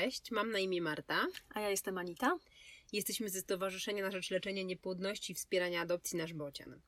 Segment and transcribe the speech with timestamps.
[0.00, 1.26] Cześć, mam na imię Marta.
[1.54, 2.38] A ja jestem Anita.
[2.92, 6.80] Jesteśmy ze Stowarzyszenia na Rzecz Leczenia Niepłodności i Wspierania Adopcji Nasz Bocian.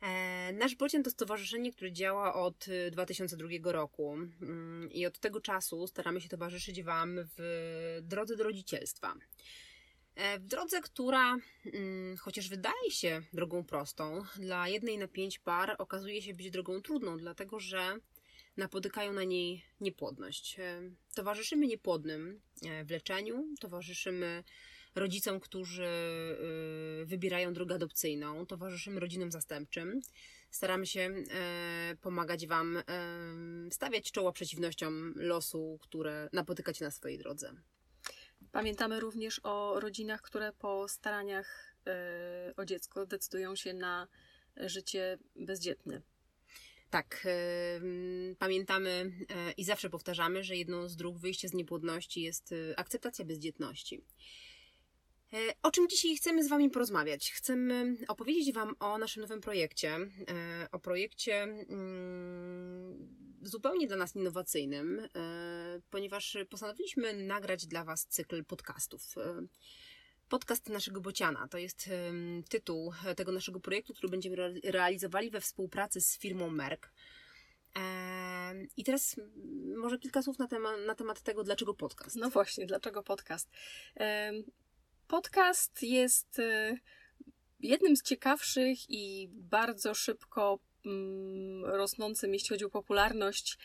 [0.00, 5.40] E, Nasz Bocian to stowarzyszenie, które działa od 2002 y, roku mm, i od tego
[5.40, 9.14] czasu staramy się towarzyszyć Wam w drodze do rodzicielstwa.
[10.14, 15.76] E, w drodze, która, mm, chociaż wydaje się drogą prostą, dla jednej na pięć par
[15.78, 17.98] okazuje się być drogą trudną, dlatego że
[18.56, 20.56] napotykają na niej niepłodność.
[20.60, 20.80] E,
[21.14, 24.44] towarzyszymy niepłodnym e, w leczeniu, towarzyszymy
[24.94, 30.00] rodzicom, którzy e, wybierają drogę adopcyjną, towarzyszymy rodzinom zastępczym.
[30.50, 31.14] Staramy się
[32.00, 32.82] pomagać Wam
[33.70, 37.52] stawiać czoła przeciwnościom losu, które napotykacie na swojej drodze.
[38.52, 41.76] Pamiętamy również o rodzinach, które po staraniach
[42.56, 44.08] o dziecko decydują się na
[44.56, 46.02] życie bezdzietne.
[46.90, 47.26] Tak,
[48.38, 48.90] pamiętamy
[49.30, 54.04] e, i zawsze powtarzamy, że jedną z dróg wyjścia z niepłodności jest e, akceptacja bezdzietności.
[55.62, 57.32] O czym dzisiaj chcemy z Wami porozmawiać?
[57.32, 59.98] Chcemy opowiedzieć Wam o naszym nowym projekcie,
[60.72, 63.08] o projekcie mm,
[63.42, 65.08] zupełnie dla nas innowacyjnym,
[65.90, 69.14] ponieważ postanowiliśmy nagrać dla Was cykl podcastów.
[70.28, 71.90] Podcast naszego Bociana to jest
[72.48, 76.90] tytuł tego naszego projektu, który będziemy realizowali we współpracy z firmą Merck.
[78.76, 79.16] I teraz
[79.76, 82.16] może kilka słów na temat, na temat tego, dlaczego podcast.
[82.16, 83.50] No właśnie, dlaczego podcast.
[85.06, 86.76] Podcast jest e,
[87.60, 93.58] jednym z ciekawszych i bardzo szybko mm, rosnącym, jeśli chodzi o popularność,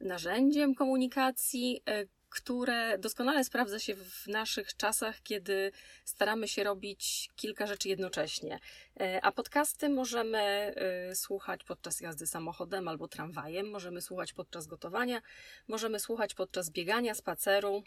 [0.00, 5.72] narzędziem komunikacji, e, które doskonale sprawdza się w naszych czasach, kiedy
[6.04, 8.58] staramy się robić kilka rzeczy jednocześnie.
[9.00, 15.22] E, a podcasty możemy e, słuchać podczas jazdy samochodem albo tramwajem, możemy słuchać podczas gotowania,
[15.68, 17.82] możemy słuchać podczas biegania, spaceru.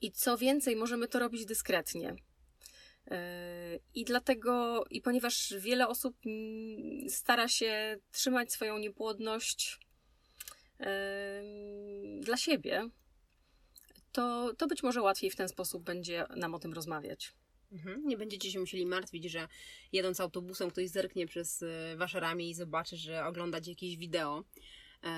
[0.00, 2.16] I co więcej, możemy to robić dyskretnie.
[3.10, 9.78] E, I dlatego, i ponieważ wiele osób mm, stara się trzymać swoją niepłodność
[12.20, 12.88] dla siebie,
[14.12, 17.32] to, to być może łatwiej w ten sposób będzie nam o tym rozmawiać.
[17.72, 18.06] Mhm.
[18.06, 19.48] Nie będziecie się musieli martwić, że
[19.92, 24.44] jedąc autobusem ktoś zerknie przez e, wasze ramię i zobaczy, że oglądacie jakieś wideo
[25.04, 25.10] e,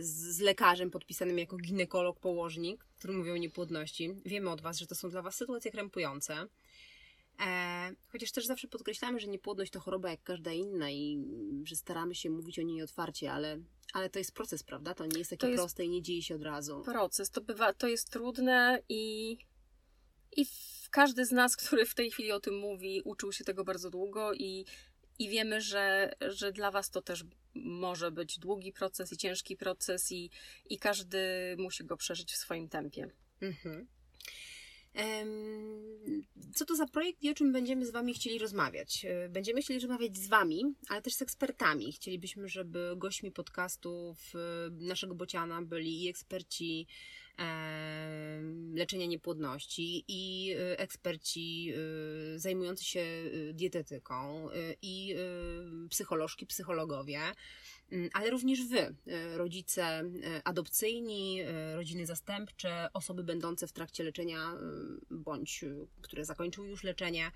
[0.00, 4.14] z, lekarzem podpisanym jako ginekolog, położnik, który mówi o niepłodności.
[4.26, 6.46] Wiemy od Was, że to są dla Was sytuacje krępujące.
[7.40, 11.24] E, chociaż też zawsze podkreślamy, że niepłodność to choroba jak każda inna i
[11.64, 13.58] że staramy się mówić o niej otwarcie, ale
[13.92, 14.94] ale to jest proces, prawda?
[14.94, 16.82] To nie jest takie jest proste i nie dzieje się od razu.
[16.82, 19.32] Proces, to bywa, to jest trudne i,
[20.36, 20.46] i
[20.90, 24.32] każdy z nas, który w tej chwili o tym mówi, uczył się tego bardzo długo
[24.34, 24.64] i,
[25.18, 30.12] i wiemy, że, że dla Was to też może być długi proces i ciężki proces
[30.12, 30.30] i,
[30.70, 31.18] i każdy
[31.58, 33.10] musi go przeżyć w swoim tempie.
[33.40, 33.86] Mhm.
[36.54, 39.04] Co to za projekt i o czym będziemy z Wami chcieli rozmawiać?
[39.04, 41.92] E, będziemy chcieli rozmawiać z Wami, ale też z ekspertami.
[41.92, 44.18] Chcielibyśmy, żeby gośćmi podcastów
[44.70, 46.86] naszego Bociana byli i eksperci
[48.74, 53.04] leczenia niepłodności i e, eksperci e, zajmujący się
[53.52, 54.48] dietetyką
[54.82, 55.14] i
[55.88, 57.20] psycholożki, psychologowie
[57.92, 58.94] Mm, ale również Wy, e,
[59.38, 60.04] rodzice e,
[60.44, 64.52] adopcyjni, e, rodziny zastępcze, osoby będące w trakcie leczenia
[65.10, 65.64] bądź
[66.02, 67.30] które zakończyły już leczenie.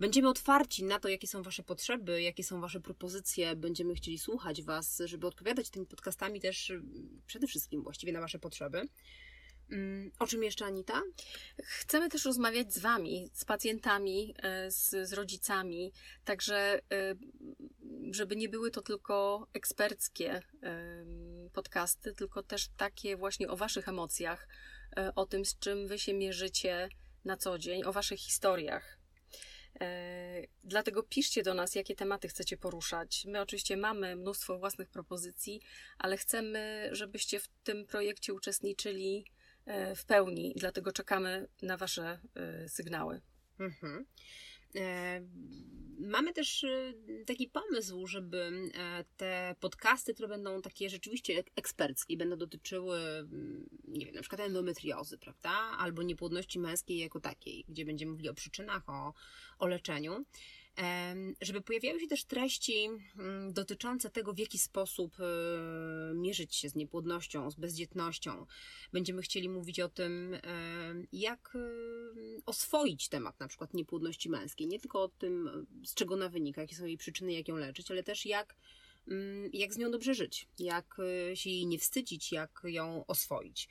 [0.00, 3.56] Będziemy otwarci na to, jakie są Wasze potrzeby, jakie są Wasze propozycje.
[3.56, 6.72] Będziemy chcieli słuchać Was, żeby odpowiadać tymi podcastami też
[7.26, 8.88] przede wszystkim właściwie na Wasze potrzeby.
[9.72, 11.02] Mm, o czym jeszcze, Anita?
[11.62, 14.34] Chcemy też rozmawiać z Wami, z pacjentami,
[14.68, 15.92] z, z rodzicami,
[16.24, 16.80] także
[18.10, 20.42] żeby nie były to tylko eksperckie
[21.52, 24.48] podcasty, tylko też takie właśnie o Waszych emocjach,
[24.96, 26.88] e, o tym, z czym Wy się mierzycie
[27.24, 28.98] na co dzień, o Waszych historiach.
[29.80, 33.24] E, dlatego piszcie do nas, jakie tematy chcecie poruszać.
[33.28, 35.60] My oczywiście mamy mnóstwo własnych propozycji,
[35.98, 39.41] ale chcemy, żebyście w tym projekcie uczestniczyli e,
[39.96, 42.18] w pełni, dlatego czekamy na Wasze
[42.68, 43.20] sygnały.
[43.58, 44.06] Mhm.
[44.76, 45.20] E,
[45.98, 46.92] mamy też e,
[47.26, 54.06] taki pomysł, żeby e, te podcasty, które będą takie rzeczywiście eksperckie, będą dotyczyły, mm, nie
[54.06, 55.50] wiem, na przykład endometriozy, prawda?
[55.78, 59.14] Albo niepłodności męskiej jako takiej, gdzie będziemy mówili o przyczynach, o,
[59.58, 60.24] o leczeniu
[61.40, 62.88] żeby pojawiały się też treści
[63.18, 68.46] mm, dotyczące tego, w jaki sposób e, mierzyć się z niepłodnością, z bezdzietnością.
[68.92, 70.36] Będziemy chcieli mówić o tym,
[71.12, 71.58] jak e,
[72.46, 74.66] oswoić temat na przykład niepłodności męskiej.
[74.66, 77.90] Nie tylko o tym, z czego ona wynika, jakie są jej przyczyny, jak ją leczyć,
[77.90, 78.56] ale też jak,
[79.08, 80.96] mm, jak z nią dobrze żyć, jak
[81.30, 83.68] e, się jej nie wstydzić, jak ją oswoić.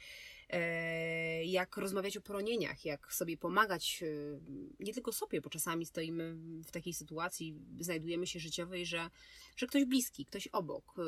[0.51, 4.39] E, jak rozmawiać o poronieniach, jak sobie pomagać, e,
[4.80, 9.09] nie tylko sobie, bo czasami stoimy w takiej sytuacji, znajdujemy się życiowej, że,
[9.57, 11.01] że ktoś bliski, ktoś obok e,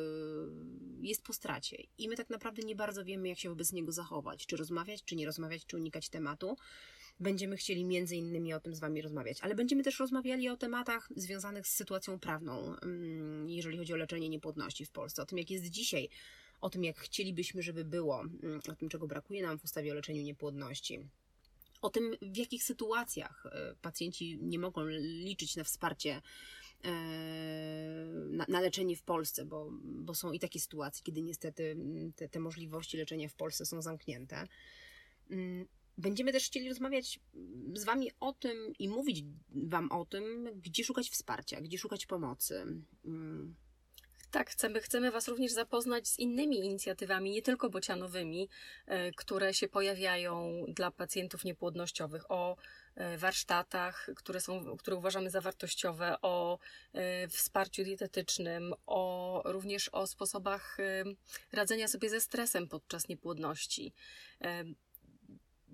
[1.01, 4.45] jest po stracie i my tak naprawdę nie bardzo wiemy, jak się wobec niego zachować,
[4.45, 6.57] czy rozmawiać, czy nie rozmawiać, czy unikać tematu.
[7.19, 11.09] Będziemy chcieli między innymi o tym z Wami rozmawiać, ale będziemy też rozmawiali o tematach
[11.15, 15.51] związanych z sytuacją prawną, mm, jeżeli chodzi o leczenie niepłodności w Polsce, o tym, jak
[15.51, 16.09] jest dzisiaj,
[16.63, 19.95] o tym, jak chcielibyśmy, żeby było, mm, o tym, czego brakuje nam w ustawie o
[19.95, 21.07] leczeniu niepłodności.
[21.81, 26.21] O tym, w jakich sytuacjach e, pacjenci nie mogą liczyć na wsparcie
[26.83, 26.91] e,
[28.47, 32.39] na, leczenie w Polsce, bo, bo są i takie sytuacje, kiedy niestety mm, te, te
[32.39, 34.47] możliwości leczenia w Polsce są zamknięte.
[35.97, 37.19] Będziemy też chcieli rozmawiać
[37.73, 42.65] z Wami o tym i mówić Wam o tym, gdzie szukać wsparcia, gdzie szukać pomocy.
[44.33, 48.49] Tak, chcemy, chcemy Was również zapoznać z innymi inicjatywami, nie tylko bocianowymi,
[48.85, 52.57] e, które się pojawiają dla pacjentów niepłodnościowych, o
[52.95, 56.59] e, warsztatach, które, są, które uważamy za wartościowe, o
[56.93, 60.77] e, wsparciu dietetycznym, o, również o sposobach
[61.51, 63.93] radzenia sobie ze stresem podczas niepłodności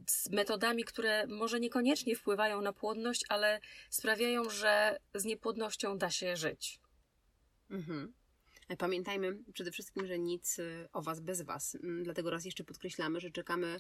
[0.08, 3.60] z metodami, które może niekoniecznie wpływają na płodność, ale
[3.90, 6.80] sprawiają, że z niepłodnością da się żyć.
[7.70, 8.19] Mhm.
[8.78, 11.76] Pamiętajmy przede wszystkim, że nic y, o Was bez Was.
[11.76, 13.80] Mm, dlatego raz jeszcze podkreślamy, że czekamy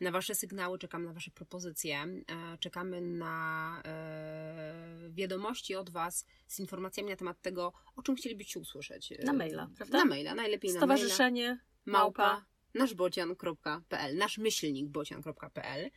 [0.00, 6.60] na Wasze sygnały, czekamy na Wasze propozycje, e, czekamy na e, wiadomości od Was z
[6.60, 9.12] informacjami na temat tego, o czym chcielibyście usłyszeć.
[9.24, 9.98] Na maila, prawda?
[9.98, 10.96] Na maila, najlepiej na maila.
[10.96, 12.44] Stowarzyszenie małpa
[12.74, 15.90] naszbocian.pl, naszmyślnikbocian.pl.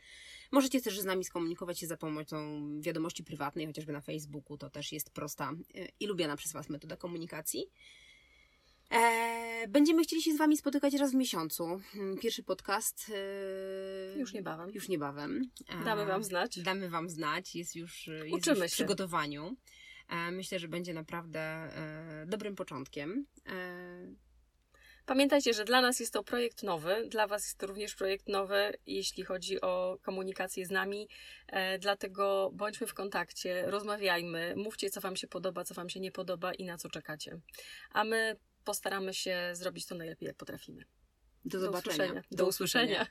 [0.52, 4.58] Możecie też z nami skomunikować się za pomocą wiadomości prywatnej, chociażby na Facebooku.
[4.58, 7.70] To też jest prosta e, i lubiana przez Was metoda komunikacji.
[8.94, 11.80] E, będziemy chcieli się z Wami spotykać raz w miesiącu.
[11.92, 13.12] Hmm, pierwszy podcast.
[14.14, 14.70] E, już niebawem.
[14.70, 15.50] Już niebawem.
[15.84, 16.58] Damy Wam znać.
[16.58, 17.54] Damy Wam znać.
[17.54, 19.56] Jest już, jest Uczymy już w przygotowaniu.
[20.32, 21.68] Myślę, że będzie naprawdę
[22.26, 23.26] dobrym początkiem.
[25.06, 28.72] Pamiętajcie, że dla nas jest to projekt nowy, dla Was jest to również projekt nowy,
[28.86, 31.08] jeśli chodzi o komunikację z nami.
[31.48, 36.12] E, dlatego bądźmy w kontakcie, rozmawiajmy, mówcie, co Wam się podoba, co Wam się nie
[36.12, 37.40] podoba i na co czekacie.
[37.90, 40.84] A my postaramy się zrobić to najlepiej, jak potrafimy.
[41.44, 41.96] Do zobaczenia.
[41.96, 42.22] Do usłyszenia.
[42.30, 43.06] Do usłyszenia.